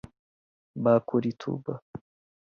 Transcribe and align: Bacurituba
Bacurituba 0.83 1.73